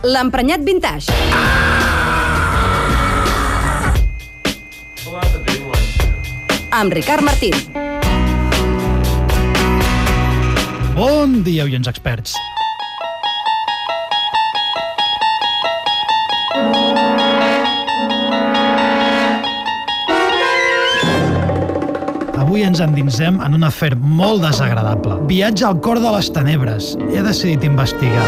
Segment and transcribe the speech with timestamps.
[0.00, 1.12] L'emprenyat vintage.
[4.96, 5.20] Too.
[6.70, 7.52] Amb Ricard Martín.
[10.94, 12.36] Bon dia, oients experts.
[22.40, 25.20] Avui ens endinsem en un afer molt desagradable.
[25.28, 26.94] Viatge al cor de les tenebres.
[27.10, 28.24] He decidit investigar.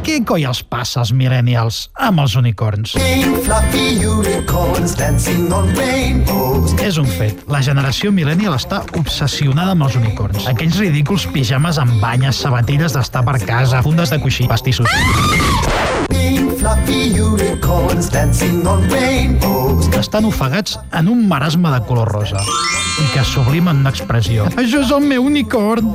[0.00, 2.94] Què coi els passa als millennials amb els unicorns?
[2.96, 6.72] Pink fluffy unicorns dancing on rainbows.
[6.80, 7.42] És un fet.
[7.52, 10.48] La generació millennial està obsessionada amb els unicorns.
[10.48, 14.88] Aquells ridículs pijames amb banyes, sabatilles d'estar per casa, fundes de coixí, pastissos.
[16.08, 17.09] Pink fluffy
[18.00, 19.88] unicorns dancing on rainbows.
[19.98, 24.46] Estan ofegats en un marasme de color rosa i que sublimen una expressió.
[24.56, 25.92] Això és el meu unicorn!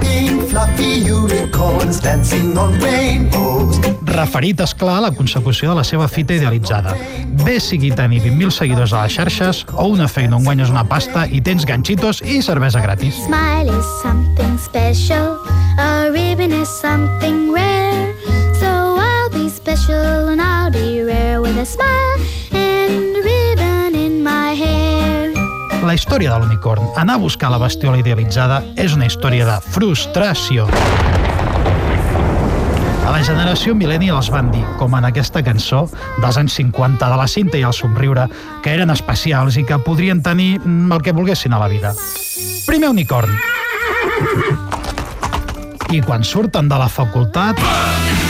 [0.00, 3.82] Pink fluffy unicorns dancing on rainbows.
[4.08, 6.96] Referit, és clar, a la consecució de la seva fita idealitzada.
[7.44, 11.26] Bé sigui tenir 20.000 seguidors a les xarxes o una feina on guanyes una pasta
[11.28, 13.20] i tens ganxitos i cervesa gratis.
[13.26, 15.36] Smile is something special.
[15.76, 18.21] A ribbon is something rare.
[21.62, 22.18] A smile
[22.50, 25.30] and a ribbon in my hair.
[25.86, 30.66] La història de l'unicorn, anar a buscar la bestiola idealitzada, és una història de frustració.
[33.06, 35.84] A la generació millennial els van dir, com en aquesta cançó
[36.22, 38.26] dels anys 50 de la cinta i el somriure,
[38.64, 41.94] que eren especials i que podrien tenir mm, el que volguessin a la vida.
[42.66, 43.38] Primer unicorn.
[45.94, 48.21] I quan surten de la facultat...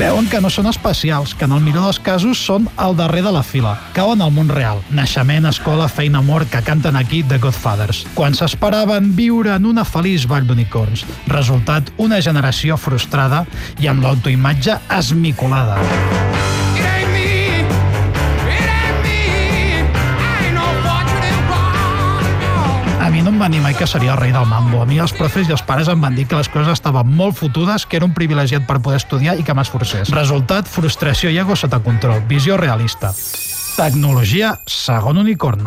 [0.00, 3.34] Veuen que no són especials, que en el millor dels casos són al darrer de
[3.34, 3.74] la fila.
[3.92, 4.80] Cauen al món real.
[4.96, 8.06] Naixement, escola, feina, amor, que canten aquí The Godfathers.
[8.16, 11.04] Quan s'esperaven viure en una feliç vall d'unicorns.
[11.28, 13.44] Resultat, una generació frustrada
[13.76, 15.76] i amb l'autoimatge esmicolada.
[23.52, 24.82] Dir mai que seria el rei del mambo.
[24.82, 27.38] A mi els profes i els pares em van dir que les coses estaven molt
[27.38, 30.12] fotudes, que era un privilegiat per poder estudiar i que m'esforcés.
[30.14, 32.22] Resultat, frustració i ego sota control.
[32.30, 33.14] Visió realista.
[33.76, 35.64] Tecnologia segon unicorn.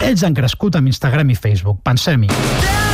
[0.00, 1.82] Ells han crescut amb Instagram i Facebook.
[1.84, 2.30] Pensem-hi.
[2.32, 2.91] Els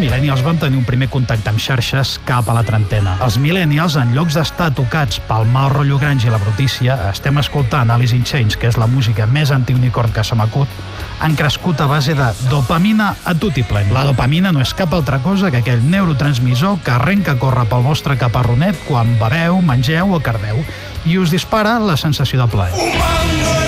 [0.00, 3.18] millennials van tenir un primer contacte amb xarxes cap a la trentena.
[3.24, 7.92] Els millennials, en llocs d'estar tocats pel mal rotllo grange i la brutícia, estem escoltant
[7.92, 10.80] Alice in Chains, que és la música més antiunicorn que se m'acut,
[11.20, 13.92] han crescut a base de dopamina a plen.
[13.92, 17.84] La dopamina no és cap altra cosa que aquell neurotransmissor que arrenca a córrer pel
[17.84, 20.64] vostre caparronet quan beveu, mengeu o cardeu
[21.04, 22.72] i us dispara la sensació de plaer.
[22.74, 23.59] Cuando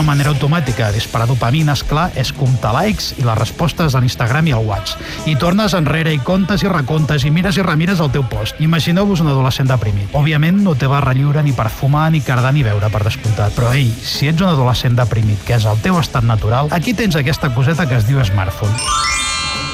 [0.00, 0.10] piel.
[0.10, 4.46] Una manera automàtica disparar dopamina, és clar, és comptar likes i les respostes a l'Instagram
[4.48, 5.02] i al WhatsApp.
[5.28, 8.56] I tornes enrere i comptes i recomptes i mires i remires el teu post.
[8.60, 10.08] Imagineu-vos un adolescent deprimit.
[10.16, 13.52] Òbviament no té barra lliure ni per fumar, ni cardar, ni beure, per descomptat.
[13.54, 17.16] Però ei, si ets un adolescent deprimit, que és el teu estat natural, aquí tens
[17.16, 18.74] aquesta coseta que es diu smartphone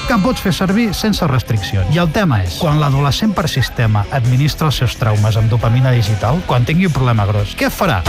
[0.06, 1.88] que pots fer servir sense restriccions.
[1.90, 6.38] I el tema és, quan l'adolescent per sistema administra els seus traumes amb dopamina digital,
[6.46, 8.04] quan tingui un problema gros, què farà?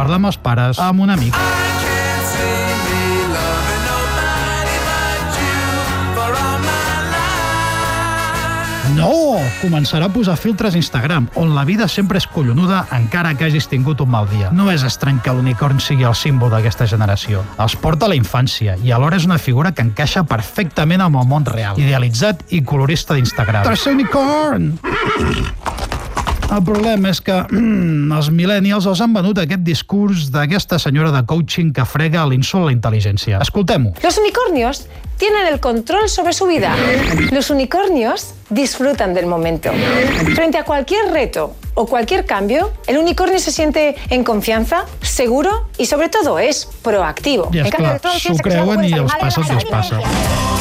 [0.00, 1.34] Parlar amb els pares, amb un amic,
[8.96, 9.36] No!
[9.60, 13.68] Començarà a posar filtres a Instagram, on la vida sempre és collonuda encara que hagis
[13.70, 14.50] tingut un mal dia.
[14.56, 17.44] No és estrany que l'unicorn sigui el símbol d'aquesta generació.
[17.60, 21.28] Els porta a la infància i alhora és una figura que encaixa perfectament amb el
[21.28, 23.68] món real, idealitzat i colorista d'Instagram.
[23.68, 24.72] Tercer unicorn!
[26.50, 31.22] El problema és que mm, els millennials els han venut aquest discurs d'aquesta senyora de
[31.26, 33.38] coaching que frega l'insult a la intel·ligència.
[33.44, 33.94] Escoltem-ho.
[34.02, 34.86] Los unicornios
[35.20, 36.74] tienen el control sobre su vida.
[37.30, 39.70] Los unicornios disfrutan del momento.
[40.34, 45.86] Frente a cualquier reto o cualquier cambio, el unicornio se siente en confianza, seguro y
[45.86, 47.50] sobre todo es proactivo.
[47.52, 50.59] I En és cambio, clar, todos s'ho creuen i els passa el que els passa.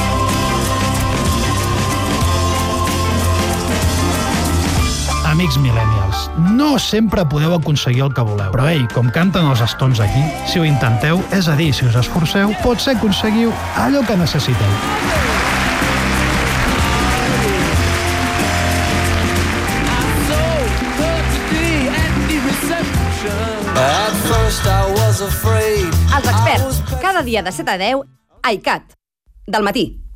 [5.39, 8.49] Amics millennials, no sempre podeu aconseguir el que voleu.
[8.51, 10.19] Però ei, com canten els estons aquí,
[10.51, 14.73] si ho intenteu, és a dir, si us esforceu, potser aconseguiu allò que necessiteu.
[26.19, 28.03] Els experts, cada dia de 7 a 10,
[28.43, 28.91] a ICAT.
[29.47, 29.87] Del matí.